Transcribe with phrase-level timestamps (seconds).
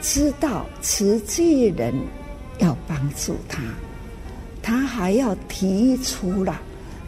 [0.00, 1.94] 知道慈济人
[2.58, 3.62] 要帮助他，
[4.62, 6.60] 他还要提出了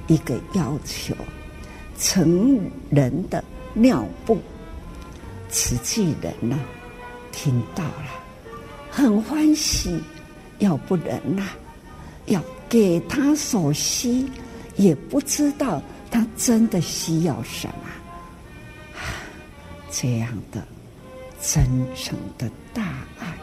[0.06, 1.14] 一个要求：
[1.98, 2.60] 成
[2.90, 3.42] 人的
[3.74, 4.38] 尿布。
[5.48, 6.58] 慈济人呢，
[7.30, 8.10] 听到了，
[8.90, 10.00] 很欢喜，
[10.58, 11.48] 要不然呐，
[12.26, 14.26] 要给他所需，
[14.76, 18.94] 也不知道他真的需要什么。
[19.90, 20.66] 这样的
[21.42, 22.82] 真诚的大
[23.18, 23.36] 爱，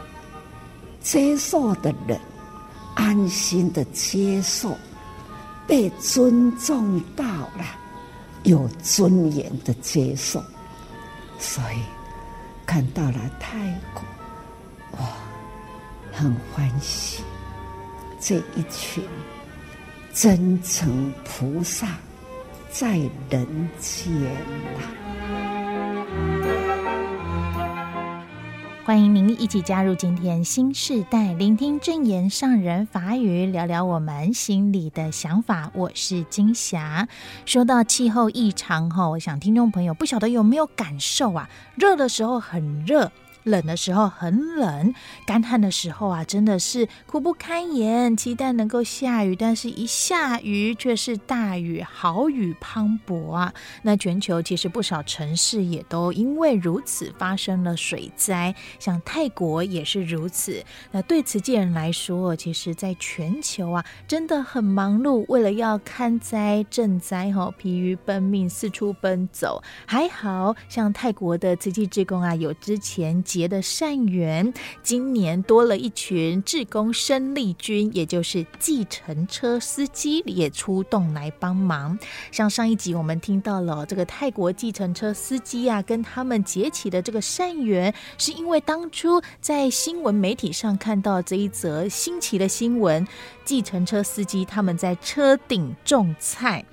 [1.00, 2.18] 接受的人
[2.96, 4.76] 安心的接受，
[5.66, 7.64] 被尊重到了，
[8.44, 10.42] 有尊严的接受，
[11.38, 11.82] 所以。
[12.66, 13.58] 看到了泰
[13.92, 14.04] 国，
[15.00, 15.08] 哇，
[16.12, 17.20] 很欢喜！
[18.20, 19.02] 这一群
[20.14, 21.88] 真诚菩萨
[22.70, 22.96] 在
[23.28, 24.08] 人间
[24.78, 24.99] 呐。
[28.90, 35.70] 欢迎您一起加入今天新时代，聆听正言上人法语，聊聊我们心里的想法。
[35.76, 37.06] 我是金霞。
[37.46, 41.48] 说到气候异常哈，我想听众朋友不晓得有没有感受啊？
[41.76, 43.12] 热的时候很热。
[43.44, 44.94] 冷的时候很冷，
[45.26, 48.16] 干旱的时候啊，真的是苦不堪言。
[48.16, 53.52] 期待能够下雨，但是一下雨却是大雨，好雨磅礴啊！
[53.82, 60.62] 那全球其实不少城市也都因为如此发生了水灾，像泰国也是如此。
[60.90, 69.62] 那对慈济人来说，其实在全球啊，真的很忙碌，为了要看灾赈灾，哈，疲于奔命，四处奔走。
[69.86, 73.22] 还好像泰国的慈济志工啊，有之前。
[73.30, 81.96] 结的善缘，今年多了一群志工生力军，也就是计程车司机也出动来帮忙。
[82.32, 93.06] 像上一集我们听到了这个泰国计程车司机啊，跟他们结起的这个善缘，是因为当初在新闻媒体上看到这一则新奇的新闻，
[93.50, 96.64] 计程车司机他们在车顶种菜。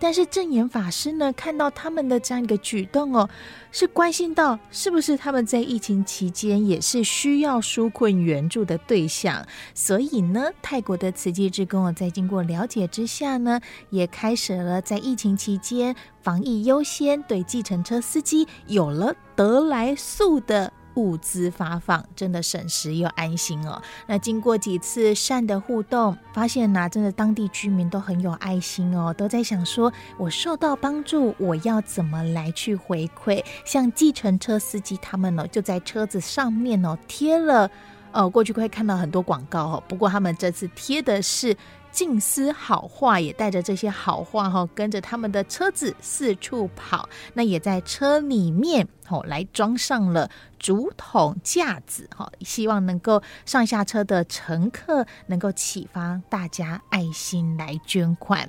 [0.00, 3.28] 但是证严法师呢，看到他们的这样一个举动哦，
[3.70, 20.72] 是关心到是不是他们在疫情期间也是需要纾困援助的对象，所以呢，泰国的慈济志工在经过了解之下呢，也开始了在疫情期间防疫优先，对计程车司机有了得来速的。
[20.94, 23.80] 物资发放真的省时又安心哦。
[24.06, 33.44] 那经过几次善的互动，发现呐、啊，真的当地居民都很有爱心哦，都在想说，我受到帮助，我要怎么来去回馈？
[33.64, 37.70] 像计程车司机他们呢，就在车子上面哦贴了，
[38.12, 41.56] 哦，过去会看到很多广告哦，不过他们这次贴的是。
[41.94, 47.08] 静思好话，也带着这些好话哈，跟着他们的车子四处跑。
[47.34, 50.28] 那也在车里面哦，来装上了
[50.58, 58.48] 竹筒架子哈，希望能够上下车的乘客能够启发大家爱心来捐款。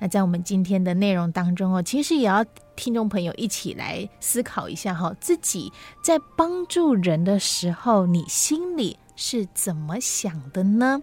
[0.00, 2.42] 那在我们今天的内容当中哦，其实也要
[2.76, 5.70] 听众朋友一起来思考一下哈，自己
[6.02, 11.02] 在帮助人的时候，你心里是怎么想的呢？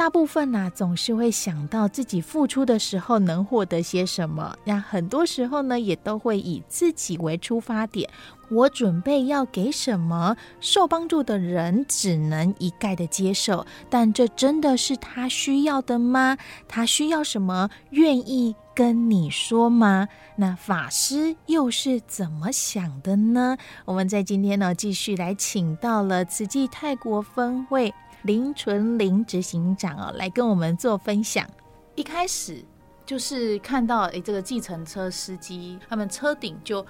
[0.00, 4.56] 大部分呢、总是会想到自己付出的时候能获得些什么。
[4.64, 8.08] 那很多时候呢，也都会以自己为出发点。
[8.50, 10.34] 我准备要给什么？
[10.58, 13.66] 受帮助的人只能一概的接受。
[13.90, 16.38] 但这真的是他需要的吗？
[16.66, 17.68] 他需要什么？
[17.90, 20.08] 愿意跟你说吗？
[20.34, 23.58] 那法师又是怎么想的呢？
[23.84, 27.92] 我们在今天呢，继续来请到了慈济泰国分会。
[28.22, 31.46] 林纯林执行长哦，来跟我们做分享。
[31.94, 32.64] 一开始
[33.04, 36.84] 就是看到诶，这个计程车司机他们车顶就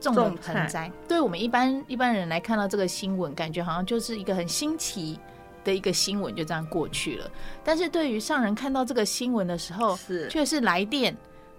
[0.00, 0.90] 种了盆栽。
[1.06, 5.18] 对我们一般一般人来看到这个新闻，感觉好像就是一个很新奇
[5.64, 7.30] 的一个新闻，就这样过去了。
[7.64, 11.16] 但是对于上人看到这个新闻的时候，是却是来电，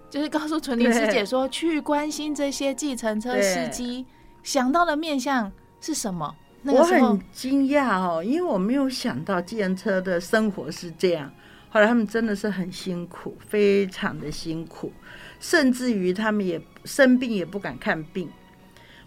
[0.09, 4.05] 就是告诉纯林师姐说，去关心这些计程车司机，
[4.41, 6.33] 想到的面向是什么？
[6.63, 11.31] 我很惊讶哦，因为我没有想到计程车的生活是这样。
[11.69, 14.91] 后来他们真的是很辛苦，非常的辛苦，
[15.39, 18.29] 甚至于他们也生病也不敢看病。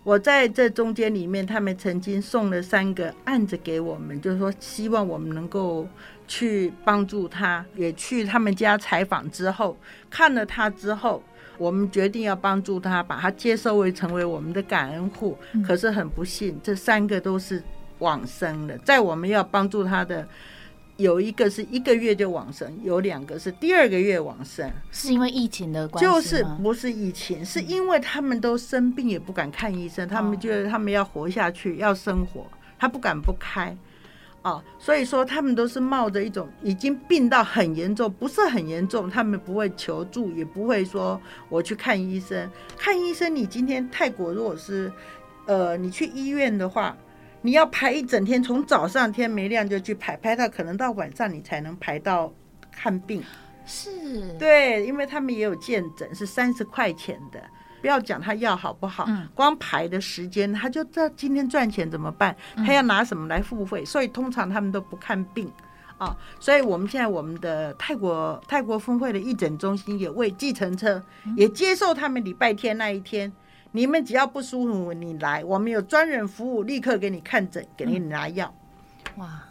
[0.02, 5.86] 我在这中间里面，他们曾经送了三个案子给我们，就是说希望我们能够
[6.26, 9.76] 去帮助他，也去他们家采访之后，
[10.08, 11.22] 看了他之后。
[11.60, 15.36] 我们决定要帮助他，把他接收为成为我们的感恩户。
[15.62, 17.62] 可是很不幸，这三个都是
[17.98, 18.78] 往生的。
[18.78, 20.26] 在我们要帮助他的，
[20.96, 24.72] 有一个是一个月就往生，有两个是第二个月往生。
[24.90, 26.10] 是因为疫情的关系？
[26.10, 32.46] 就是不是疫情，是因为他们都生病也不敢看医生，他们觉得他们要活下去，要生活，
[32.78, 33.76] 他不敢不开。
[34.42, 41.20] 哦，所以说他们都是冒着一种已经病到很严重，不是很严重，他们不会求助，也不会说
[41.50, 42.50] 我去看医生。
[42.78, 44.90] 看医生，你今天泰国如果是，
[45.44, 46.96] 呃，你去医院的话，
[47.42, 52.32] 你要排一整天，从早上天没亮就去排，排到可能到晚上你才能排到
[52.72, 53.22] 看病。
[53.66, 57.38] 是，对，因为他们也有见诊，是三十块钱的。
[57.80, 65.50] 不要讲他药好不好，嗯、光排的时间，他就知道今天赚钱怎么办，他要拿什么来付费，嗯、所以通常他们都不看病
[65.98, 66.16] 啊。
[66.38, 71.02] 所以我们现在我们的泰国泰国分会的义诊中心也为计程车
[71.36, 73.32] 也接受他们礼拜天那一天，
[73.72, 78.54] 你们只要不舒服，你来，我们有专人服务，立刻给你看诊，给你拿药。
[79.16, 79.42] 哇。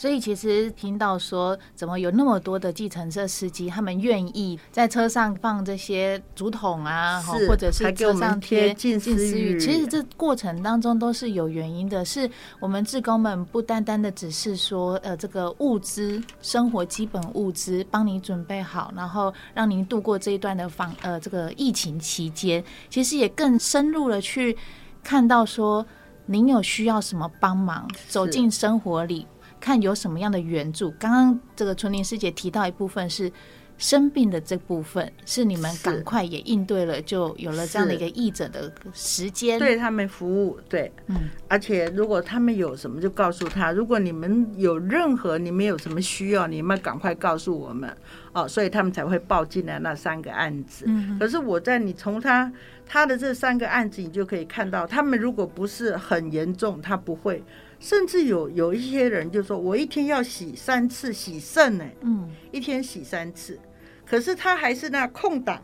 [0.00, 9.60] 所以其实听到说，怎么有那么多的计程车司机，他们愿意在车上放这些竹筒啊，是或者是车上贴近思语。
[9.60, 12.26] 其实这过程当中都是有原因的，是
[12.60, 24.56] 我们志工们不单单的只是说，呃，这个物资、生活基本物资帮你准备好，然后让您度过这一段的防呃这个疫情期间，其实也更深入的去
[25.04, 25.84] 看到说，
[26.24, 29.26] 您有需要什么帮忙，走进生活里。
[29.60, 30.90] 看有什么样的援助。
[30.98, 33.30] 刚刚这个纯林师姐提到一部分是
[33.78, 40.58] 生病的这部分，是你们赶快也应对了，就有了这样的一个义诊的时间，对他们服务。
[40.68, 43.72] 对，嗯，而且如果他们有什么，就告诉他。
[43.72, 47.90] 如果你们有任何你们有什么需要，你们赶快告诉我们
[48.32, 48.46] 哦。
[48.48, 50.84] 所以他们才会报进来那三个案子。
[50.88, 52.52] 嗯，可是我在你从他
[52.86, 57.42] 他的这三个案子，你就可以看到，他们如果不是很严重，他不会。
[57.78, 63.58] 甚至有有一些人就说，我一天要洗三次洗肾呢，嗯，一天洗三次，
[64.04, 65.62] 可是他还是那空档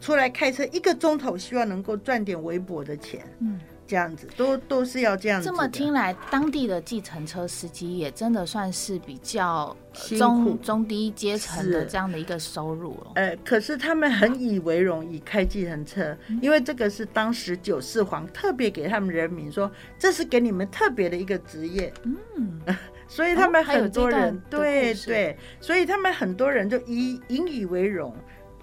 [0.00, 3.60] 出来开车一个钟头，希望能够赚点微薄的钱，嗯。
[3.88, 5.48] 这样子都都是要这样子。
[5.48, 9.74] 这么听来，当地的计程车司机也真的算是比较
[10.18, 13.12] 中苦中低阶层的这样的一个收入了。
[13.14, 21.90] 呃，可是他们很以为荣，以开计程车，嗯、因为这个是当时九世皇特别给他们人民说，这是给你们特别的一个职业。
[22.04, 22.60] 嗯，
[23.08, 28.14] 所以他们很多人、哦、对对，所以他们很多人就以引以为荣。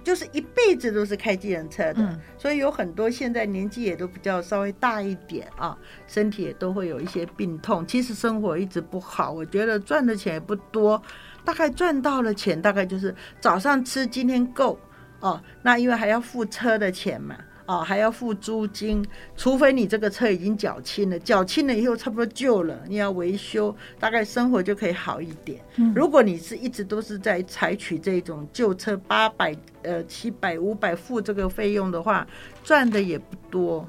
[0.06, 5.76] 就是一辈子都是开计程车的，嗯、所以有很多现在年纪也都比较稍微大一点啊，
[6.08, 7.86] 身体也都会有一些病痛。
[7.88, 11.02] 其实生活一直不好，我觉得赚的钱也不多，
[11.44, 14.80] 大概赚到了钱大概就是早上吃今天够
[15.22, 17.36] 哦、啊，那因为还要付车的钱嘛。
[17.68, 19.04] 哦，还要付租金，
[19.36, 25.60] 除非你这个车已经缴清了，缴清了以后差不多旧了，你要维修，大概生活就可以好一点。
[25.78, 32.28] 嗯，如果你是一直都是在采取这种旧车八百、呃七百、五百付这个费用的话，
[32.64, 33.86] 赚的也不多。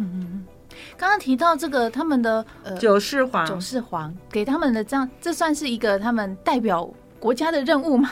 [0.96, 6.88] 刚刚提到这个他们的呃九世皇，九世皇给他们的这样，这算是一个他们代表
[7.18, 8.08] 国家的任务吗？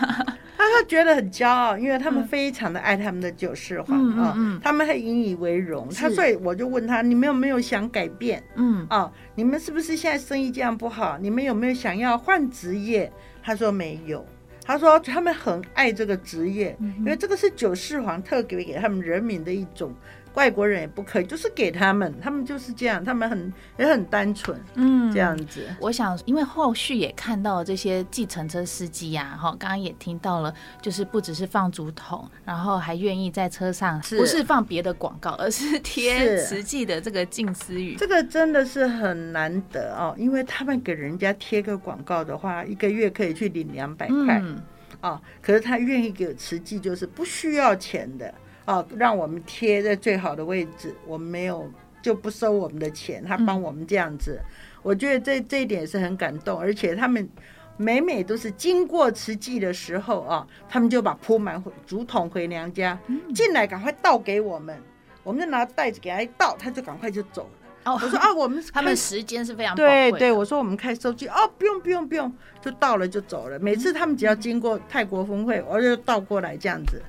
[0.56, 5.88] 他他觉得很骄傲，因为他们非常的爱他们的九世皇啊，他们还引以为荣。
[5.90, 8.42] 他所以我就问他：你们有没有想改变？
[8.56, 11.18] 嗯啊，你们是不是现在生意这样不好？
[11.20, 13.12] 你们有没有想要换职业？
[13.42, 14.24] 他说没有。
[14.66, 19.94] 他说他们很爱这个职业，因为这个是九世皇特给给他们人民的一种。
[20.34, 25.66] 外国人也不可以，就是给他们，他们就是这样，他们很也很单纯，嗯，这样子。
[25.80, 37.94] 我想，因为后续也看到了这些计程车司机呀，哈，刚刚也听到了，就是不只是放竹筒，然后还愿意在车上，不是放别的广告，而是贴实际的这个近思语。
[37.96, 44.60] 这个真的是很难得哦，因为他们给人家贴个广告的话，一个月可以去领两百块，嗯，
[45.00, 48.34] 哦，可是他愿意给慈济，就是不需要钱的。
[48.66, 51.70] 哦，让我们贴在最好的位置，我们没有
[52.02, 54.46] 就不收我们的钱，他帮我们这样子，嗯、
[54.82, 57.28] 我觉得这这一点是很感动，而且他们
[57.76, 62.98] 每每都是经过慈济的时候啊，他们就把铺满竹筒回娘家，
[63.34, 64.74] 进来赶快倒给我们，
[65.22, 67.92] 我们就拿袋子给他一倒，他就赶快就走了。
[67.92, 73.58] 哦，我说啊，我们 他们时间是非常对对，我说我们开收据哦，不用不用不用，就倒了就走了。
[73.58, 77.02] 每次他们只要经过泰国峰会，我就倒过来这样子。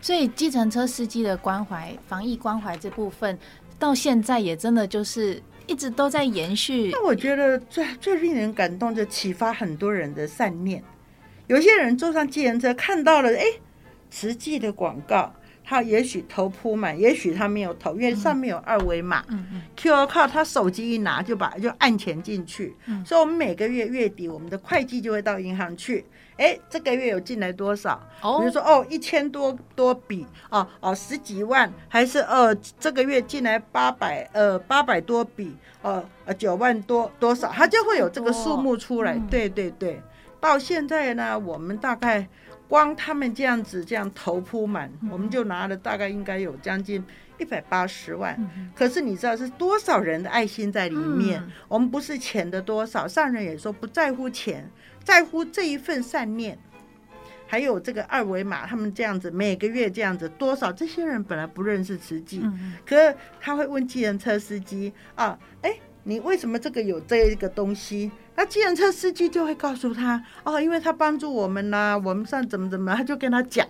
[0.00, 3.38] 所以，计程车司机的关怀、防疫关怀这部分，
[3.78, 6.90] 到现在也真的就是一直都在延续。
[6.92, 10.82] 那我觉得最最令人感动，就启发很多人的善念。
[11.48, 13.44] 有些人坐上计程车，看到了哎，
[14.10, 19.24] 慈济的广告，他也许头铺满，也许他没有头，因为上面有二维码。
[19.28, 19.62] 嗯嗯。
[19.76, 22.76] QR code，他手机一拿就把就按钱进去。
[22.86, 23.04] 嗯。
[23.04, 26.04] 所以，我们每个月月底，我们的会计就会到银行去。
[26.38, 28.00] 哎，这个月有进来多少？
[28.22, 28.38] 哦。
[28.38, 39.20] 比如说，哦，一千多多笔，哦哦，十几万，还是呃，这个月进来八百呃八百多笔，呃呃九万多多少，它就会有这个数目出来。
[39.30, 40.00] 对对对。
[40.40, 42.26] 到现在呢，我们大概。
[42.68, 47.02] 光他们这样子这样头铺满，我们就拿了大概应该有将近
[47.38, 48.38] 一百八十万。
[48.74, 51.42] 可是你知道是多少人的爱心在里面？
[51.66, 54.70] 我们不是钱的多少，上人也说不在乎钱，
[55.08, 56.58] 在乎这一份善念。
[57.46, 60.70] 还有这个二维码，他们这样子每个月这样子多少？
[60.70, 62.42] 这些人本来不认识慈济，
[62.84, 68.10] 可是他会问计程车司机啊，哎，你为什么这个有这一个东西？
[68.36, 73.66] 那计程车司机就会告诉他哦，因为他帮助我们呐，我们算怎么怎么，他就跟他讲。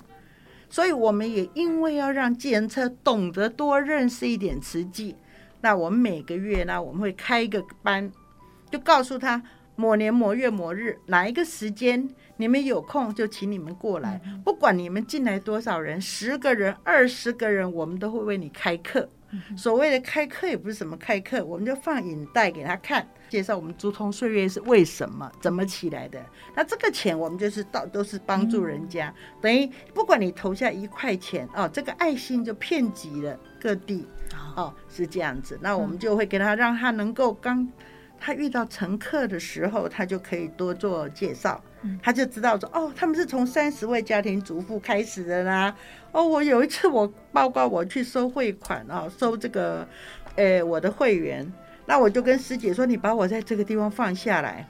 [0.68, 5.14] 所以我们也因为要让计程车懂得多认识一点慈济，
[5.60, 8.10] 那我们每个月呢，我们会开一个班，
[8.72, 9.40] 就告诉他
[9.78, 19.08] 某年某月某日哪一个时间你们有空就请你们过来，不管你们进来多少人，十个人、二十个人，我们都会为你开课。
[19.56, 23.06] 所谓的开课也不是什么开课，我们就放影带给他看。
[23.28, 26.20] 介绍我们竹通岁月是为什么怎么起来的？
[26.56, 34.08] 那这个钱我们就是到都是帮助人家，嗯、等于不管你投下一块钱哦，这个爱心就遍及了各地
[34.56, 35.56] 哦，是这样子。
[35.62, 37.68] 那我们就会给他，让他能够刚
[38.20, 41.62] 他遇到乘客的时候，他就可以多做介绍，
[42.02, 45.74] 他就知道说哦，他们是从三十位家庭主妇开始的啦。
[46.12, 49.86] 哦，我有一次我报告我去收汇款啊，收这个
[50.36, 51.50] 呃我的会员。
[51.86, 54.68] 那我就跟师姐说：“你把我在这个地方放下来。”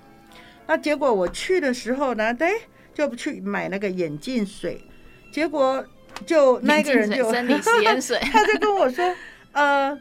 [0.68, 2.48] 那结果我去的时候呢，对，
[2.94, 4.80] 就不去买那个眼镜水，
[5.32, 5.84] 结果
[6.24, 7.28] 就那个人就
[8.00, 9.12] 水， 他就跟我说
[9.50, 9.98] ：“呃，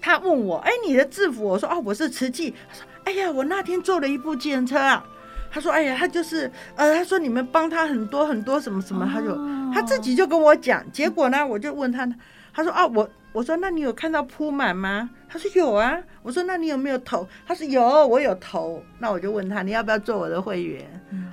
[0.00, 5.04] 他问我，哎，你的制服？”我说：“哦，我是瓷器。”他说：“哎呀，我那天坐了一部计程车啊。”
[5.50, 9.36] 他说：“哎呀，他就是呃，他说你们帮他很多很多什么什么，他就
[9.72, 10.84] 他自己就跟我讲。
[10.92, 12.08] 结果呢，我就问他，
[12.52, 20.82] 他说：啊，我。”我说：“那你有看到铺满吗？”他说：“有啊。”我说：“那你有没有投？”他说：“有，我有投。”那我就问他：“你要不要做我的会员？”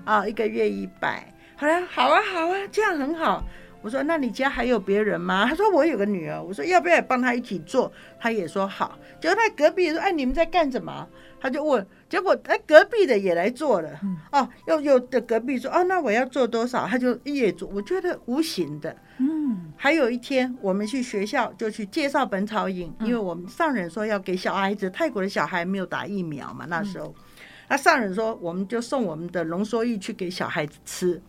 [0.04, 1.34] 啊、嗯，一个月一百。
[1.56, 3.42] 好呀，好啊，好啊，这样很好。
[3.86, 11.08] 我说：“那你家还有别人吗？” 他说：“我有个女儿。”我说：“要不要也帮她一起做？”他也说：“好。”结果他隔壁说：“哎，你们在干什么？”
[11.40, 11.86] 他就问。
[12.10, 13.90] 结果哎，隔壁的也来做了。
[14.32, 17.70] 哦，又又的隔壁说：“哦，那我要做多少？”他就也做。
[17.72, 18.96] 我觉得无形的。
[19.20, 27.14] 嗯，还有一天，我们去学校就去介绍本草饮，因为我们上人说要给小孩子，泰国的小孩没有打疫苗嘛，那时候，
[27.70, 31.22] 那上人说我们就送我们的浓缩液去给小孩子吃，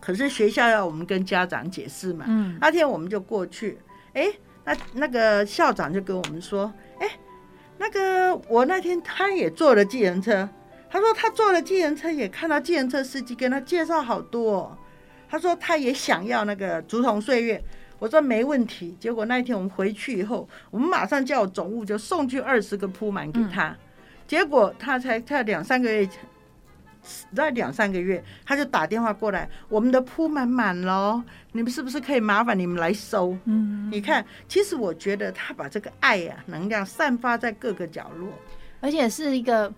[0.00, 3.78] 可是学校要我们跟家长解释嘛，嗯，那天我们就过去，
[4.14, 4.26] 哎，
[4.64, 7.08] 那那个校长就跟我们说，哎，
[7.78, 10.48] 那个我那天他也坐了计程车，
[10.88, 14.76] 他说他坐了计程车也看到计程车司机跟他介绍好多。
[15.28, 17.62] 他说他也想要那个竹筒岁月，
[18.00, 18.96] 我说没问题。
[18.98, 23.76] 结果那一天我们回去以后，我们马上叫总务就送去二十个铺满给他。
[24.26, 26.08] 结果他才才两三个月，
[27.34, 33.36] 在两三个月他就打电话过来，我们的铺满满了，你们是不是可以麻烦你们来收？
[33.44, 38.32] 嗯，你看，其实我觉得他把这个爱呀、啊、能量散发在各个角落，
[38.80, 39.72] 而且是一个。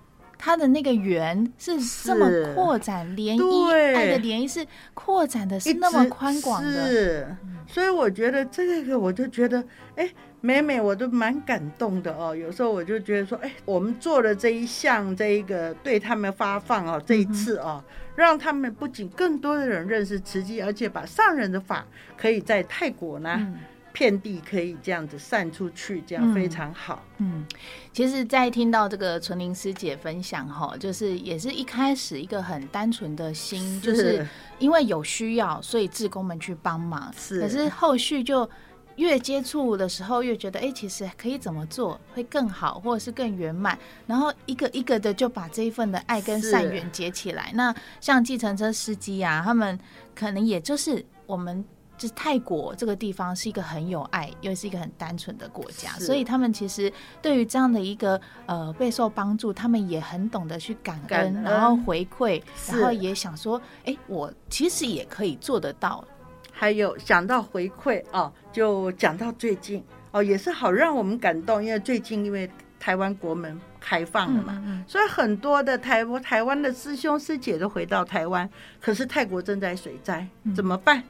[0.45, 7.37] 它的那个圆是这么扩展涟漪，爱的涟漪是扩展的是那么宽广的，是，
[7.69, 12.35] 所以我觉得这个我就觉得，哎，每每我都蛮感动的哦。
[12.35, 17.81] 有时候我就觉得说，哎，我们做了这一项，这一个对他们发放哦，这一次哦，
[18.17, 23.37] 让他们不仅更多的人认识慈济，而且把上人的法可以在泰国呢。
[23.39, 23.59] 嗯
[23.93, 27.03] 遍地可以这样子散出去，这样非常好。
[27.19, 27.47] 嗯，嗯，
[27.93, 34.27] 其实，在听到这个纯玲师姐分享哈，就是也是一开始一个很单纯的心，是就是
[34.59, 37.13] 因为有需要，所以志工们去帮忙。
[37.17, 38.49] 是，可是后续就
[38.97, 43.79] 越接触的时候，越觉得哎、欸，其实可以怎么做会更好，或者是更圆满。
[44.07, 47.53] 然后一个一个的就把这一份的爱跟善缘结起来。
[47.55, 49.79] 那像计程车司机啊，他们
[50.15, 51.63] 可能也就是我们。
[52.02, 61.42] 就是泰国这个地方是一个很有爱，又是一个很单纯的国家，所以他们其实对于这样的一个呃备受帮助，他们也很懂得去感恩，感恩。
[61.44, 62.42] 然后回馈，
[62.73, 66.04] 然后也想说，哎，我其实也可以做得到。
[66.50, 78.49] 还有讲到回馈哦，就讲到最近哦，也是好让我们感动，因为最近因为台湾国门开放了嘛，嗯嗯，所以很多的台湾台湾的师兄师姐都回到台湾，
[78.80, 81.00] 可是泰国正在水灾，怎么办？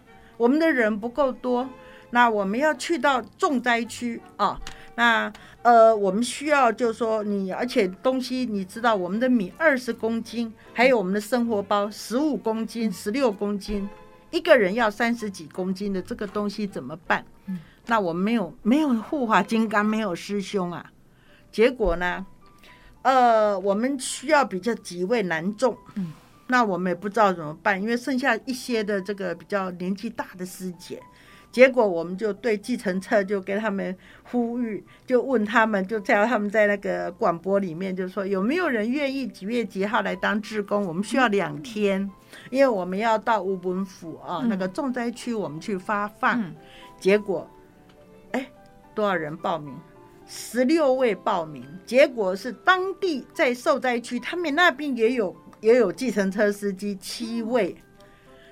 [0.42, 1.68] 我们的人不够多，
[2.10, 4.60] 那我们要去到重灾区啊。
[4.96, 5.32] 那
[5.62, 13.88] 呃，我们需要就是说你，而且东西你知道，我们的米二十公斤，还有我们的生活包十五公斤、十六公斤，
[14.32, 17.24] 一个人要三十几公斤的这个东西怎么办？
[17.86, 20.90] 那我们没有没有护法金刚，没有师兄啊，
[21.52, 22.26] 结果呢，
[23.02, 25.78] 呃，我们需要比较几位男众，
[26.52, 31.00] 那我们也不知道怎么办，因为剩下一些的这个比较年纪大的师姐。
[31.50, 40.84] 结果我们就对计程车就跟他们呼吁，就问他们，就叫他们在那个广播里面就说有没有人愿意几月几号来当志工？
[40.84, 42.10] 我们需要两天，
[42.50, 46.44] 因为我们要到吴本府啊那个重灾区，我们去发放。
[47.00, 47.48] 结果，
[48.32, 48.46] 哎，
[48.94, 49.74] 多少人报名？
[50.26, 51.64] 十六位报名。
[51.86, 57.74] 结果是当地在受灾区，他们那边也有也有计程车司机七位，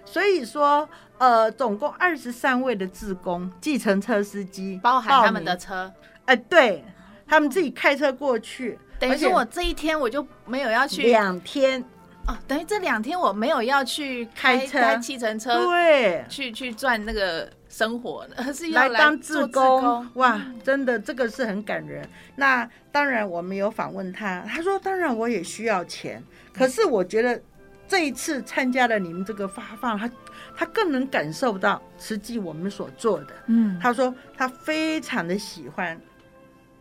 [0.06, 0.88] 所以说。
[1.20, 5.92] 呃，总共二十三位的志工，计程车司机，包含他们的车。
[6.24, 6.82] 哎、呃，对，
[7.26, 8.78] 他们自己开车过去。
[8.98, 11.78] 等于说我这一天我就没有要去两天
[12.26, 20.08] 哦，等于这两天我没有要去开车开计程车，对，去去赚那个生活，而 是要来当志工。
[20.14, 22.08] 哇，真的这个是很感人。
[22.36, 27.40] 那当然，我们有访问他，他说：“当然我也需要钱，可是我觉得
[27.88, 30.10] 这一次参加了你们这个发放，他。”
[30.56, 33.28] 他更能感受到实际我们所做的。
[33.46, 35.98] 嗯，他说他非常的喜欢，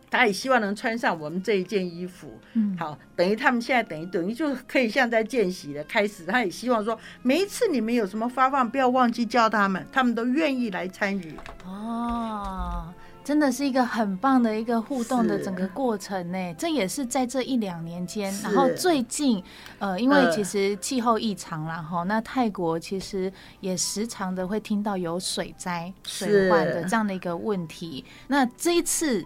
[0.09, 2.37] 他也希望能穿上我们这一件衣服。
[2.53, 6.25] 嗯，好，等于他们现在等于等于就可以像在见习的开始。
[6.25, 11.35] 他也希望说，每一次你们有什么发放，不要忘记叫他们，他们都愿意来参与。
[11.65, 12.93] 哦。
[13.29, 19.43] 真的是一个很棒的一个互动的整个过程呢，这也是在这一两年间，然后最近，
[19.77, 28.03] 呃，因为其实气候异常啦，哈，那泰国其实也时常的会听到有水灾、水患的这样的一个问题。
[28.27, 29.23] 那这一次，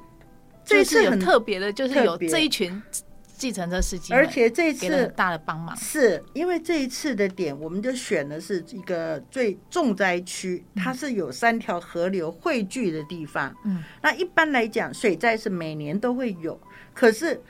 [0.66, 2.84] 这一次很特别的，就是有这一群。
[3.38, 13.54] 计程车司机，而且这次给了大的帮忙，是因为这一次的点，我们就选的是一个最重灾区，它是有三条河流汇聚的地方。
[13.66, 16.60] 嗯，那一般来讲，水灾是每年都会有，
[16.94, 17.42] 可是。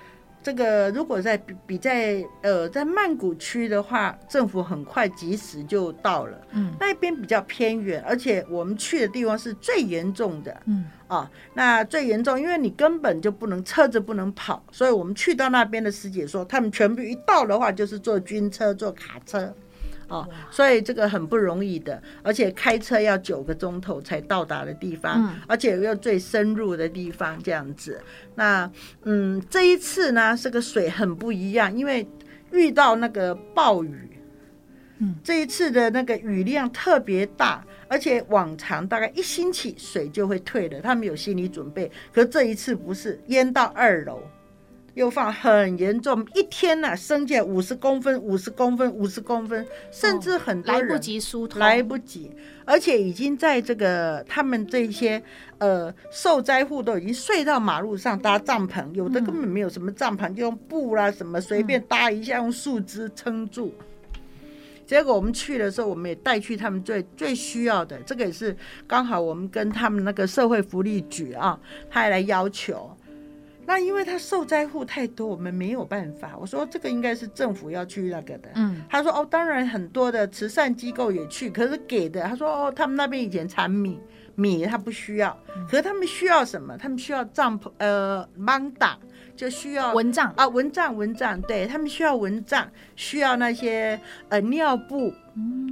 [0.44, 6.38] 这个如果在比比在呃在曼谷区的话，政府很快及时就到了。
[6.52, 10.56] 嗯，那边比较偏远，而且我们去的地方是最严重的。
[10.66, 19.54] 嗯，啊，那最严重，因为你根本就不能车子不能跑，所以我们去到那边的师姐说，他们全部一到的话就是坐军车、坐卡车。
[20.08, 28.02] 哦，所以这个很不容易的，而且开车要九个钟头才到达的地方，嗯，而且又最深入的地方这样子。
[28.36, 28.70] 那
[29.04, 32.08] 嗯，这一次呢，这个水很不一样，因为
[32.52, 34.10] 遇到那个暴雨，
[35.00, 44.22] 嗯，这一次的那个雨量特别大，而且往常大概一星期水就会退了，他们有心理准备，可这一次不是，淹到二楼。
[44.96, 52.32] 又放很严重，一天呐、啊，升降五十公分，五十公分，五十公分，甚至很多人、哦、来不及疏通，来不及，
[52.64, 55.22] 而且已经在这个他们这些
[55.58, 63.74] 呃受灾户都已经睡到马路上搭帐篷，有的根本没有什么帐篷，嗯、就用布啦什么随便搭一下，用树枝撑住。
[64.86, 72.96] 结果我们去的时候，我们也带去他们最最需要的，这个也是刚好我们跟他们那个社会福利局啊，他也来要求。
[73.66, 76.36] 那因为他受灾户太多，我们没有办法。
[76.40, 78.50] 我说这个应该是政府要去那个的。
[78.56, 82.22] 嗯，他说哦，当然很多的慈善机构也去，可是给的。
[82.24, 84.00] 他说哦，他们那边以前产米，
[84.36, 85.38] 米他不需要，
[85.70, 86.78] 可是他们需要什么？
[86.78, 88.98] 他们需要帐篷，呃，芒打
[89.36, 94.00] 就需要蚊帐啊，蚊帐蚊帐，对他们需要蚊帐，需要那些
[94.30, 95.14] 呃尿布，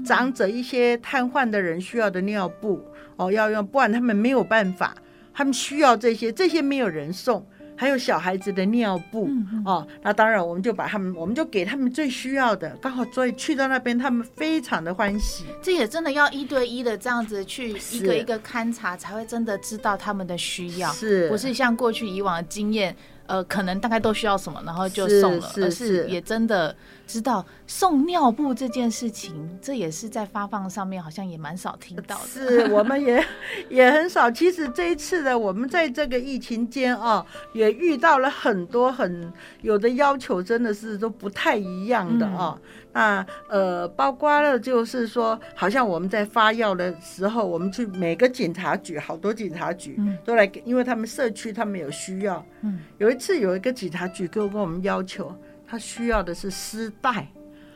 [0.06, 2.82] 长者一些瘫痪的人需要的尿布
[3.18, 4.96] 哦，要用，不然他们没有办法，
[5.34, 7.46] 他们需要这些，这些没有人送。
[7.82, 15.46] 还有小孩子的尿布、嗯、哦，那当然我们就把他们，我们就给他们最需要的，刚好所以去到那边，他们非常的欢喜。
[15.64, 22.96] 这也真的要一对一的这样子去一个一个勘察，才会真的知道他们的需要，是不是像过去以往的经验？
[23.32, 26.76] 呃，可能大概都需要什么，然后就送了，是是是，而是也真的
[27.08, 32.28] 知道送尿布这件事情，这也是在发放上面好像也蛮少听到的。
[32.28, 33.26] 是，我们也
[33.70, 34.30] 也很少。
[34.30, 42.60] 其实这一次的我们在这个疫情间啊，也遇到了很多很有的要求，真的是都不太一样的啊。
[42.62, 52.46] 嗯那呃，包括了就是说，好像我们在发药的时候，我们去每个警察局，好多警察局都来给，因为他们社区他们有需要。
[52.62, 55.34] 嗯，有一次有一个警察局跟跟我们要求，
[55.66, 57.28] 他需要的是丝带，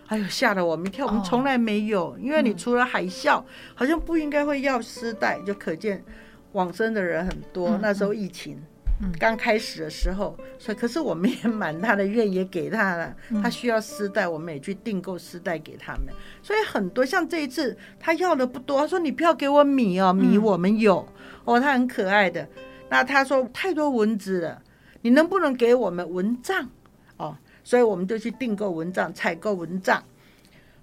[0.08, 6.04] 哎呦，吓得我们一跳，我们从来没有，哦、因为你除了海啸，嗯、好像不应该会要丝带，就可见
[6.51, 7.69] 往生的人很多。
[7.69, 8.62] 嗯、那时候疫情。
[9.20, 13.16] 刚开始的时候，所以可是我们也满他的愿，也给他了。
[13.44, 16.14] 他需要丝带，我们也去订购丝带给他们。
[16.42, 18.80] 所以很多像这一次，他要的不多。
[18.80, 21.06] 他说：“你不要给我米哦，米我们有
[21.44, 22.48] 哦。”他很可爱的。
[22.90, 24.62] 那他说太多蚊子了，
[25.02, 26.70] 你能不能给我们蚊帐
[27.18, 27.38] 哦？
[27.64, 30.02] 所以我们就去订购蚊帐，采购蚊帐。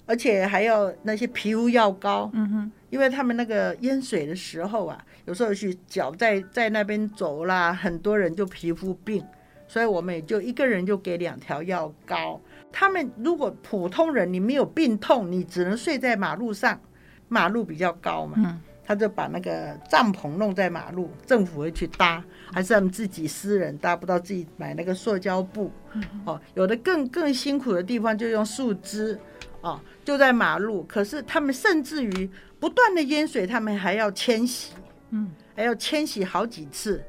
[0.04, 9.24] 而且还要那些皮肤药膏，嗯哼，因为他们那个淹水的时候啊，有时候去脚在在那边走啦，很多人就皮肤病，
[9.68, 12.40] 所以我们也就一个人就给两条药膏。
[12.70, 16.80] 他们如果普通人你没有病痛，你只能睡在马路上，
[17.28, 25.70] 马路比较高嘛，嗯，他就把那个帐篷弄在马路，政府会去搭，还是他们自己私人搭不到，自己买那个塑胶布，
[26.24, 29.18] 哦，有的更更辛苦的地方就用树枝。
[29.60, 34.72] 哦，就在马路，可是他们甚至于不断的淹水，他们还要迁徙，
[35.12, 37.02] 嗯，还要迁徙好几次，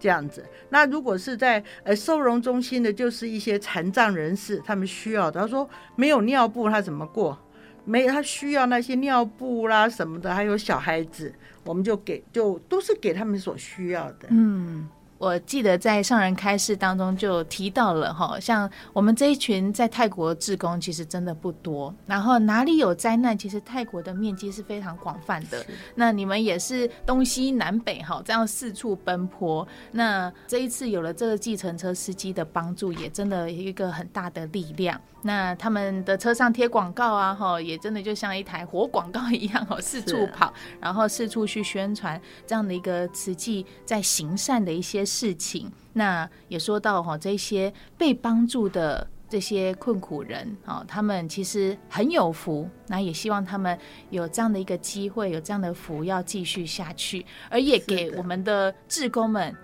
[0.00, 0.44] 这样子。
[0.68, 5.40] 那如果是在呃收容中心的，就是一些残障人士，他们需要的。
[5.40, 7.38] 他说没有尿布，他怎么过？
[7.84, 11.32] 没，他需要那些尿布啦什么的，还有小孩子，
[11.64, 14.88] 我们就给，就都是给他们所需要的，嗯。
[15.18, 25.64] 我记得在上人开示当中就提到了哈，像我们这一群在泰国的志工其实真的不多，然后哪里有灾难，其实泰国的面积是非常广泛的。
[25.94, 35.00] 那你们也是东西南北哈这样四处奔波，那这一次有了这个计程车司机的帮助，也真的有一个很大的力量。
[35.26, 45.70] 那他们的车上贴广告啊，哈，也真的就像一台活广告一样，哦，四处跑，然后四处去宣传这样的一个慈济在行善的一些事情。
[45.92, 52.68] 那也说到哈，这些被帮助的这些困苦人啊，他们其实很有福。
[52.88, 53.78] 那也希望他们
[54.10, 59.54] 有这样的一个机会，有这样的福要继续下去，而也给我们的志工们。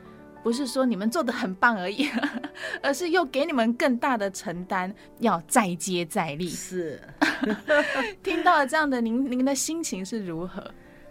[0.42, 2.08] 不是说你们做的很棒而已，
[2.82, 6.48] 而是又给你们更大的承担，要再接再厉。
[6.48, 6.98] 是，
[8.24, 10.62] 听到了这样的您，您的心情是如何？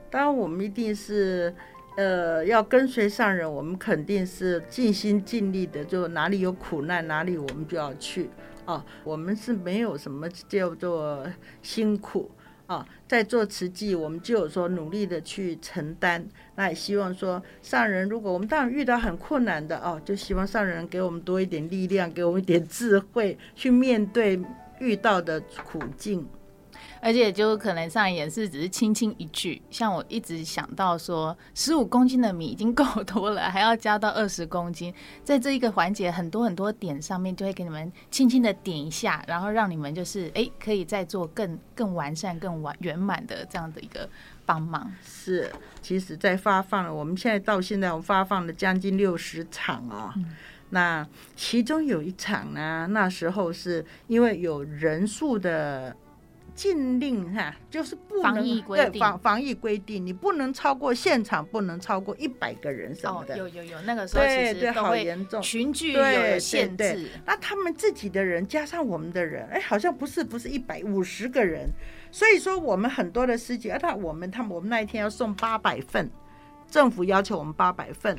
[0.10, 1.54] 当然，我们一定是，
[2.00, 5.84] 呃，要跟随上人，我们肯定是尽心尽力的。
[5.84, 8.30] 就哪里有苦难，哪里我们就要去
[8.64, 8.86] 啊。
[9.04, 11.28] 我们是没有什么叫做
[11.62, 12.32] 辛苦。
[12.68, 16.26] 啊，在做慈济，我们就有说努力的去承担。
[16.56, 24.40] 那也希望说上人，如果我们当然遇到很困难的哦，就希望上人给我们多一点力量，给我们一点智慧，去面对
[24.80, 26.26] 遇到的苦境。
[27.02, 44.10] 而且就可能上也是只是轻轻一句，像我一直想到说，十五公斤的米已经够多了，还要加到二十公斤，在这一个环节很多很多点上面，就会给你们轻轻的点一下，然后让你们就是哎、可以再做更更完善、更完圆满的这样的一个
[44.46, 44.92] 帮忙。
[45.04, 50.22] 是，其实，在发放了，我们现在到现在，我们发放了将近六十场啊、哦。
[50.72, 55.96] 那其中有一场呢，那时候是因为有人数的。
[56.60, 63.34] 禁令哈，就是不能防疫规定，防防疫规定，你不能超过现场，不能超过一百个人什么的。
[63.34, 66.76] 哦，有有有，那个时候其实都会严重，群聚有限制。
[66.76, 71.70] 对对对，那他们自己的人加上我们的人，哎，好像不是不是一百五十个人，
[72.12, 76.12] 所以说我们很多的师姐，那我们他们我们那一天要送八百份，
[76.70, 78.18] 政府要求我们八百份，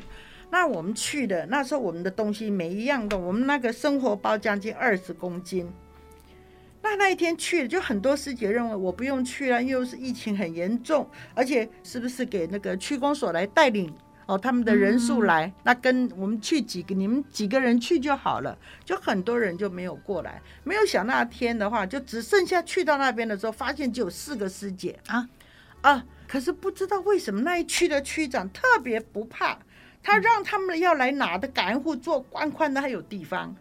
[0.49, 5.71] 那我们去的那时候我们的东西每一样的，我们那个生活包将近二十公斤。
[6.83, 13.93] 那那一天去了，就很多师姐认为我不用去了，又是疫情很严重，而且是不是给那个区公所来带领
[14.25, 20.41] 哦，他们的人数来，嗯、那跟我们去几个，你们几个人去就好了，就很多人就没有过来。
[20.63, 25.27] 没有想那天的话，就只剩下去到那边的时候，发现只有四个师姐啊
[25.81, 26.05] 啊！
[26.27, 29.59] 可是不知道为什么那一区的区长特别不怕，
[30.01, 33.53] 他让他们要来拿的感恩户做宽宽的，还有地方，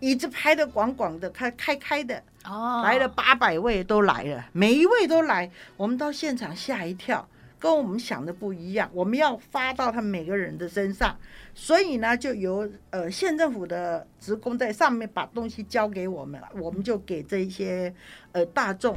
[0.00, 2.22] 椅子排的广广的，开开开的。
[2.44, 7.26] 哦，来了八百位都来了，每一位都来，我们到现场吓一跳，
[7.58, 8.90] 跟我们想的不一样。
[8.92, 11.16] 我们要发到他们每个人的身上，
[11.54, 17.94] 所以呢，就由呃县政府的职工在上面把东西交给我们了，我们就给这些
[18.32, 18.94] 呃大众。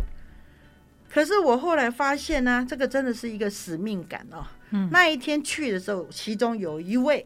[1.09, 4.45] 可是我后来发现呢，这个真的是一个使命感哦。
[4.71, 7.25] 嗯，那一天去的时候，其中有一位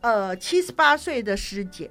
[0.00, 1.88] 呃七十八岁的师姐，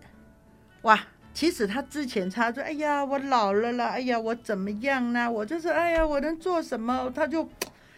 [0.85, 0.99] 哇！
[1.33, 5.29] 其实他之前他说：“哎呀，我老了啦，哎呀，我怎么样呢？
[5.29, 7.49] 我就是哎呀，我能做什么？”他就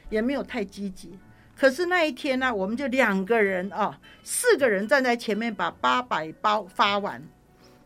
[0.10, 1.19] 也没有太积极。
[1.56, 7.21] 可是那一天呢，我们就两个人啊，四个人站在前面把八百包发完，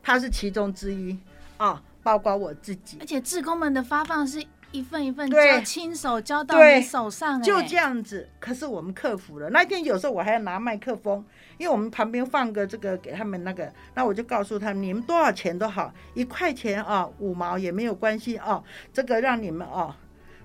[0.02, 1.18] 他是其中之一
[1.58, 1.82] 啊。
[2.04, 2.98] 包括我自己。
[3.00, 8.30] 而且志工们的发放是一份一份交，亲手交到你手上，就这样子。
[8.40, 9.50] 可是我们克服了。
[9.50, 11.24] 那天有时候我还要拿麦克风，
[11.58, 19.96] 因为我们旁边放个这个给他们那个，那我就告诉他们，你们多少钱都好，一块钱啊，五毛也没有关系啊，这个让你们啊。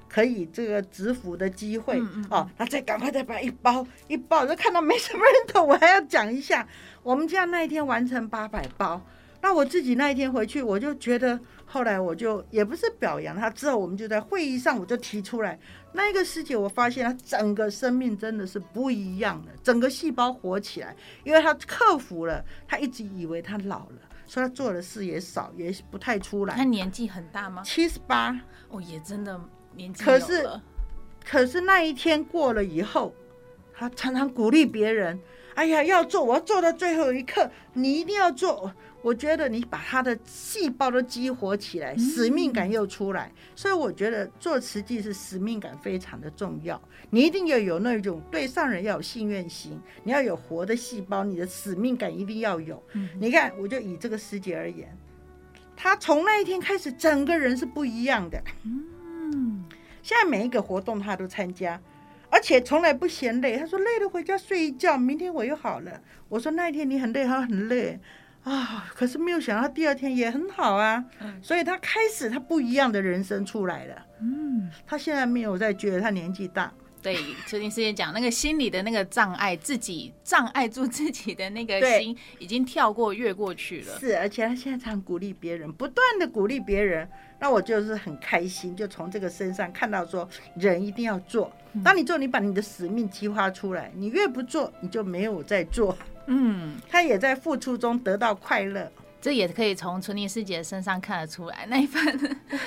[0.08, 6.66] 可以这个直服的机会、嗯嗯、哦，那再赶快再把一包一包，就看到没什么人头，我还要讲一下，
[7.02, 9.02] 我们家那一天完成八百包，
[9.40, 15.58] 那我自己那一天回去，我就觉得，后来我就也不是表扬他，之后我们就在会议上，我就提出来，
[15.92, 26.54] 那一个师姐，我发现她整个生命真的是不一样的，整个细胞活起来，因为她克服了，她一直以为她老了，所以她做的事也少，也不太出来。
[26.56, 27.62] 她年纪很大吗？
[27.62, 28.36] 七十八，
[28.68, 29.40] 哦，也真的
[29.74, 30.02] 年纪。
[30.02, 30.48] 可是，
[31.24, 33.14] 可是那一天过了以后，
[33.74, 35.20] 他常常鼓励别人
[35.54, 38.72] ：“哎呀，要做，我要做到最后一刻，你一定要做。”
[39.06, 43.30] 我觉得你把他的细胞都激活起来，使命感又出来。
[43.54, 46.82] 所以我觉得做慈济是使命感非常的重要。
[47.08, 52.82] 你一定要有那种对上人要有信愿心，你要有活的细胞，你的使命感一定要有。
[53.20, 54.88] 你看，我就以这个师姐而言，
[55.76, 58.42] 他从那一天开始，整个人是不一样的。
[58.64, 59.64] 嗯，
[60.02, 61.80] 现在每一个活动他都参加，
[62.28, 63.56] 而且从来不嫌累。
[63.56, 66.02] 他说累了回家睡一觉，明天我又好了。
[66.28, 68.00] 我说那一天你很累，他很累
[68.46, 71.04] 啊，可是没有想到第二天也很好啊。
[71.42, 74.06] 所以他开始他不一样的人生出来了。
[74.20, 76.72] 嗯，他现在没有再觉得他年纪大。
[77.02, 83.98] 对，慈宁师姐讲那个心理的那个障碍，自己障碍住自己的那个心，已经跳过越过去了。
[83.98, 87.08] 是，而且他现在常鼓励别人，不断的鼓励别人。
[87.38, 91.52] 那我就是很开心，就从这个身上看到说，人一定要做。
[91.84, 95.96] 当你做，你把你的使命激发出来，你越不做，你就没有在做。
[96.26, 98.90] 嗯，他也在付出中得到快乐。
[99.26, 102.16] 这也可以从纯宁师姐身上看得出来，那一份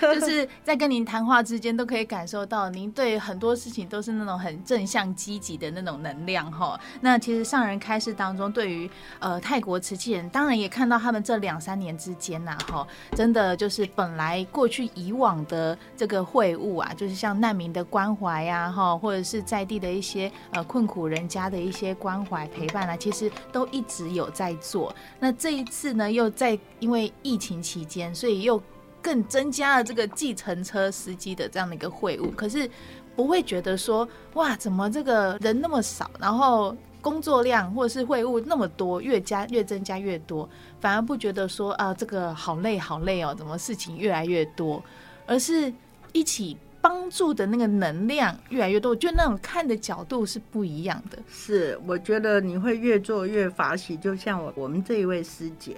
[0.02, 6.78] 就是在跟您谈话之间都可以感受到，您对很多事情都是那种很正向积极的那种能量哈。
[7.00, 24.94] 那其实上人开示当中，对于呃泰国慈济人，当然也看到他们这两三年之间呐哈，真的就是本来过去以往的这个会务啊，就是像难民的关怀呀哈，或者是在地的一些呃困苦人家的一些关怀陪伴啊，其实都一直有在做。
[25.22, 26.49] 那这一次呢，又在
[26.80, 28.62] 因为疫情期间，所以又
[29.02, 32.32] 更增加了这个计程车司机的这样的一个会务。
[32.32, 32.70] 可是
[33.16, 40.48] 不会觉得说，哇，怎么这个人那么少，然后工作量或者是会务那么多，越加越增加越多，
[40.80, 44.84] 反而不觉得说啊，这个好累好累哦，怎么事情越来越多，
[45.26, 45.74] 而是
[46.12, 51.18] 一起帮助的那个能量越来越多，就那种看的角度是不一样的。
[51.30, 55.76] 是，我觉得你会越做越法喜，就像我我们这一位师姐。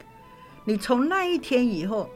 [0.63, 2.09] 你从那一天以后，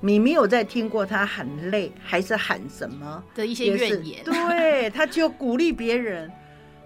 [0.00, 4.22] 你没有再听过他喊累，还是喊什么的一些怨言？
[4.24, 6.30] 对，他就鼓励别人，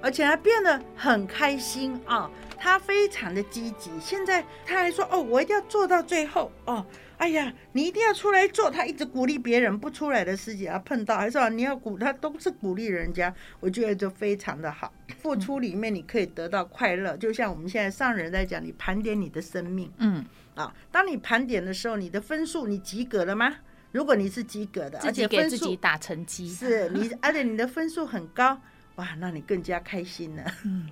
[0.01, 2.31] 而且他变得很开心啊、哦！
[2.57, 3.91] 他非常的积极。
[4.01, 6.85] 现在他还说：“哦，我一定要做到最后哦！”
[7.19, 8.71] 哎呀，你一定要出来做。
[8.71, 13.35] 他一直鼓励别人，不出来的师姐啊，碰到还是说你要鼓他，都是鼓励人家。
[13.61, 14.91] 我觉得就非常的好。
[15.21, 20.25] 付出里面你可以得到快乐，就像我们现在上人在讲，你盘点你的生命，嗯。
[20.61, 23.55] 啊，当你盘点的时候，你的分数你及格了吗？
[23.93, 28.61] 如果你是及格的，而且给自己打成绩，是你， 而且你的分数很高，
[28.97, 30.45] 哇，那你更加开心了。
[30.65, 30.89] 嗯，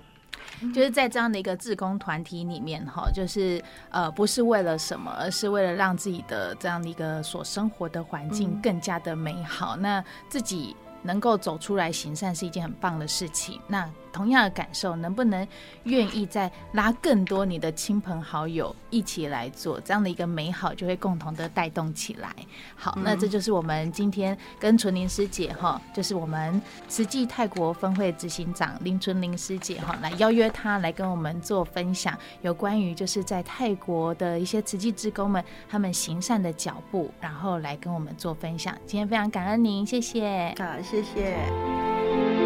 [0.73, 9.77] 就是在这样的一个志工团体里面，哈，就是呃，不是为了什么，而是为了让自己的这样的一个所生活的环境更加的美好。
[9.77, 13.61] 嗯、那自己能够走出来行善，是一件很棒的事情。
[13.67, 13.89] 那。
[14.11, 15.47] 同样的感受，能不能
[15.83, 22.29] 愿意再拉更多你的亲朋好友一起来做这样的一个美好，就会共同的带动起来。
[22.75, 38.75] 好，那这就是我们今天跟纯玲师姐哈，就是我们慈济泰国分会执行长林纯玲师姐哈，来邀约她来跟我们做分享，有关于就是在泰国的一些慈济职工们他们行善的脚步，然后来跟我们做分享。
[38.85, 40.53] 今天非常感恩您，谢谢。
[40.57, 42.38] 好，谢谢。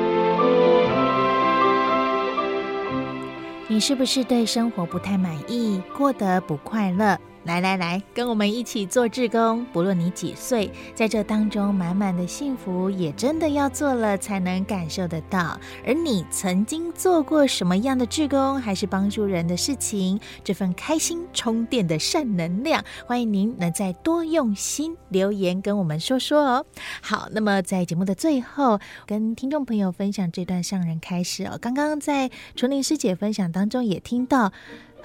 [3.70, 7.18] 你是不是对生活不太满意，过得不快乐？
[7.46, 15.60] 来来来，跟我们一起做志工，不论你几岁，在这当中满满的幸福，也真的要做了才能感受得到。
[15.86, 20.22] 而你曾经做过什么样的志工，还是帮助人的事情？
[20.42, 26.66] 这份开心充电的善能量，欢迎您能再多用心留言跟我们说说哦。
[27.02, 31.58] 好，那么在节目的最后，跟听众朋友分享这段上人开示哦。
[31.62, 34.54] 刚刚在纯宁师姐分享当中也听到。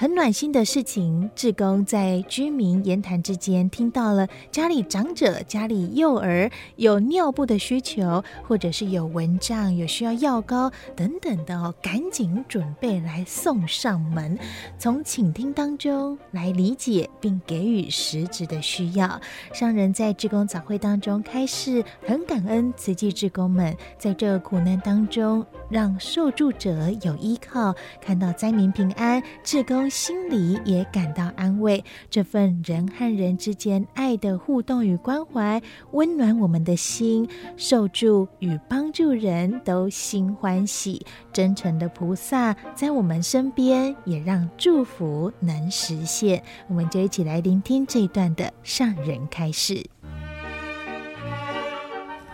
[0.01, 14.39] 很暖心的事情，志工在居民言谈之间听到了家里长者、家里幼儿有尿布的需求，或者是有蚊帐、有需要药膏等等的哦，赶紧准备来送上门。
[14.79, 19.21] 从倾听当中来理解并给予实质的需要。
[19.53, 29.88] 商人在志工早会当中开示，很感恩慈济志工们在这苦难当中让受助者有依靠，看到灾民平安，志工。
[29.89, 35.61] 心里也感到安慰，这份人和人之间爱的互动与关怀，
[35.93, 37.29] 温暖我们的心。
[37.57, 46.43] 受助与帮助人都心欢喜，真诚的菩萨在我们身边，也让祝福能实现。
[46.69, 49.85] 我们就一起来聆听这一段的上人开示。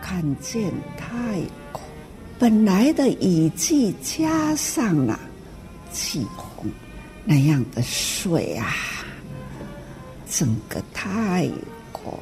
[0.01, 1.41] 看见太
[1.71, 1.81] 苦，
[2.37, 5.19] 本来的雨季加上了
[5.91, 6.63] 气候。
[7.25, 8.75] 那样的水啊，
[10.29, 11.49] 整个泰
[11.91, 12.19] 国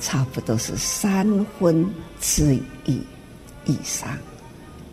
[0.00, 1.24] 差不多是三
[1.58, 1.88] 分
[2.20, 3.00] 之一
[3.64, 4.08] 以上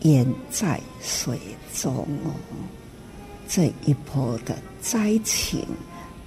[0.02, 1.39] 淹在水
[1.74, 1.91] 中
[2.24, 2.32] 哦。
[3.48, 5.65] 这一波的灾情，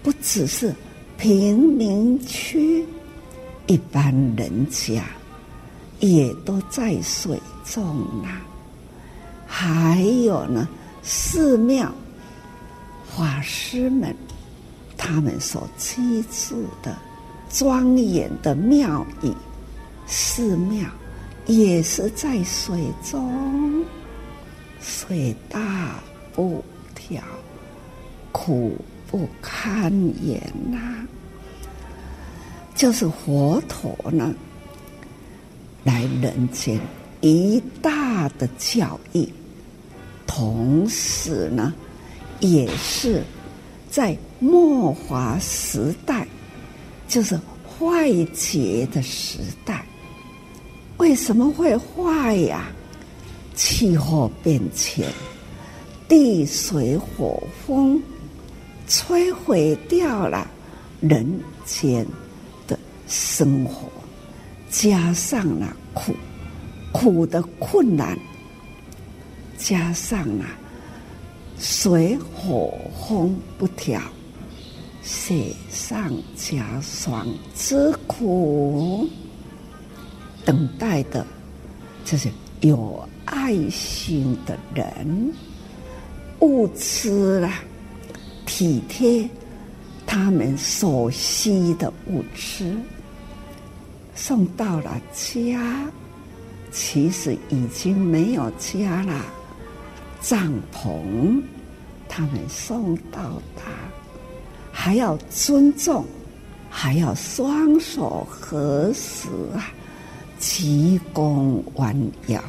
[0.02, 0.74] 不只是
[1.16, 2.84] 贫民区，
[3.68, 5.04] 一般人家
[6.00, 7.84] 也都在水中
[8.24, 8.42] 啊。
[9.46, 10.68] 还有呢，
[11.02, 11.92] 寺庙。
[13.16, 14.14] 法师们，
[14.94, 16.94] 他们所居住的
[17.48, 19.32] 庄严的庙宇、
[20.06, 20.86] 寺庙，
[21.46, 23.82] 也是在水中，
[24.82, 25.98] 水大
[26.34, 26.62] 不
[26.94, 27.22] 调，
[28.32, 28.76] 苦
[29.10, 29.90] 不堪
[30.22, 30.38] 言
[30.70, 30.78] 呐、
[32.74, 34.34] 就是佛陀呢，
[35.84, 36.78] 来人间
[37.22, 39.32] 一大的教义，
[40.26, 41.72] 同时呢。
[42.40, 43.22] 也是
[43.90, 46.26] 在末法时代，
[47.08, 49.84] 就是坏劫的时代。
[50.98, 52.66] 为什么会坏呀？
[53.54, 55.06] 气候变迁，
[56.08, 58.02] 地水火风
[58.86, 60.46] 摧毁掉了
[61.00, 61.26] 人
[61.64, 62.06] 间
[62.66, 63.88] 的生活，
[64.70, 66.14] 加上了苦
[66.92, 68.18] 苦的困难，
[69.56, 70.44] 加上了。
[71.58, 72.74] 水火
[73.08, 74.00] 风不调，
[75.02, 79.08] 雪上加霜之苦，
[80.44, 81.26] 等待的，
[82.04, 82.28] 就是
[82.60, 85.32] 有爱心的人，
[86.40, 87.60] 物资啦，
[88.44, 89.28] 体贴
[90.06, 92.76] 他们所需的物资，
[94.14, 95.90] 送到了家，
[96.70, 99.24] 其实已经没有家了。
[100.20, 101.42] 帐篷，
[102.08, 103.70] 他们送到他，
[104.72, 106.04] 还要尊重，
[106.68, 109.72] 还要双手合十啊，
[110.40, 112.42] 鞠躬弯腰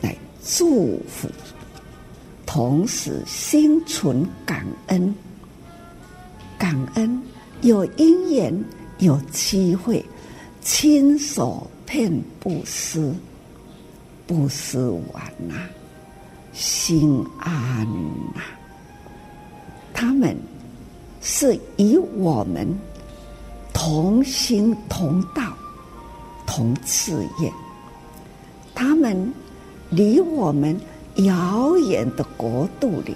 [0.00, 1.28] 来祝福，
[2.46, 5.14] 同时心存感恩，
[6.58, 7.20] 感恩
[7.62, 8.64] 有因缘
[8.98, 10.04] 有机会
[10.60, 13.12] 亲手遍布施，
[14.26, 14.78] 布施
[15.12, 15.70] 完呐、啊。
[16.52, 17.86] 心安
[18.34, 18.42] 呐、
[19.92, 20.36] 他们
[21.20, 22.66] 是与我们
[23.72, 25.42] 同心同道
[26.46, 27.52] 同事业，
[28.74, 29.32] 他们
[29.90, 30.78] 离我们
[31.16, 33.14] 遥远的国度里，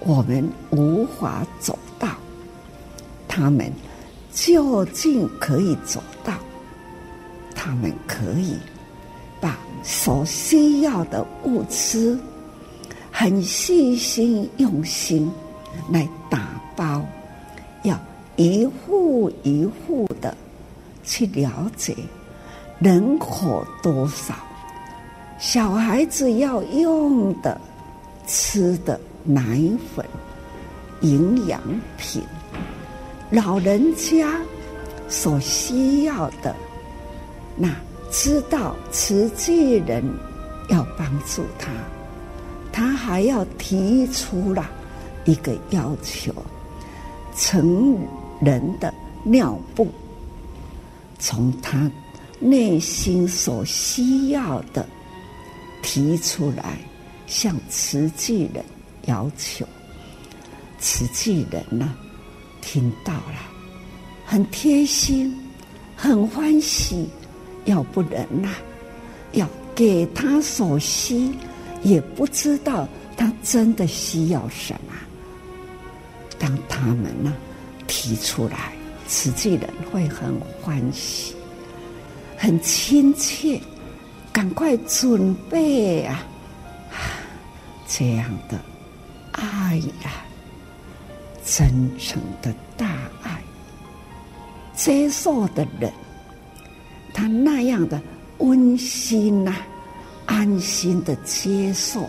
[0.00, 2.08] 我们无法走到，
[3.26, 3.72] 他们
[4.32, 6.34] 究竟可以走到，
[7.54, 8.56] 他们可以。
[9.44, 12.18] 把所需要的物资，
[13.12, 15.30] 很细心用心
[15.92, 17.02] 来打包，
[17.82, 17.94] 要
[18.36, 20.34] 一户一户的
[21.02, 21.94] 去了解
[22.78, 24.34] 人口多少，
[25.38, 27.60] 小孩子要用的
[28.26, 29.60] 吃的奶
[29.94, 30.02] 粉、
[31.02, 31.60] 营养
[31.98, 32.22] 品，
[33.28, 34.40] 老人家
[35.06, 36.56] 所需要的
[37.58, 37.68] 那。
[38.16, 40.00] 知道慈济人
[40.68, 41.72] 要帮助他，
[42.72, 44.70] 他还要提出了
[45.24, 46.32] 一个要求：
[47.34, 47.98] 成
[48.40, 49.88] 人的尿布，
[51.18, 51.90] 从他
[52.38, 54.86] 内心所需要的
[55.82, 56.78] 提出来，
[57.26, 58.64] 向慈济人
[59.06, 59.66] 要求。
[60.78, 61.92] 慈济人呢，
[62.60, 63.40] 听到了，
[64.24, 65.36] 很贴心，
[65.96, 67.08] 很欢喜。
[67.64, 68.50] 要不然呐，
[69.32, 71.30] 要给他所需，
[71.82, 74.94] 也不知道他真的需要什么，
[76.38, 77.32] 当他们呢
[77.86, 78.72] 提出来，
[79.06, 81.34] 慈济人会很欢喜，
[82.36, 83.60] 很亲切，
[84.32, 86.24] 赶快准备啊！
[87.86, 88.58] 这样的
[89.32, 90.10] 爱呀，
[91.44, 92.86] 真诚的大
[93.22, 93.42] 爱，
[94.74, 95.92] 接受的人，
[97.14, 97.98] 他那样的
[98.38, 99.54] 温馨呐，
[100.26, 102.06] 安心的接受，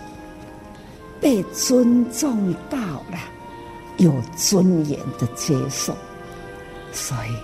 [1.21, 3.17] 被尊重到了，
[3.97, 5.95] 有尊严的接受，
[6.91, 7.35] 所以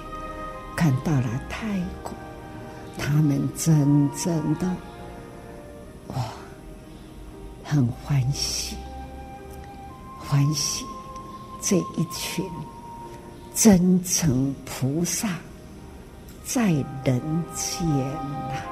[0.76, 2.12] 看到了泰国，
[2.98, 4.68] 他们真正的
[6.08, 6.16] 哇。
[7.64, 8.76] 很欢喜，
[10.20, 10.84] 欢喜
[11.62, 12.44] 这一群
[13.56, 15.30] 真诚菩萨
[16.44, 16.72] 在
[17.04, 17.22] 人
[17.54, 17.80] 间
[18.50, 18.71] 呐。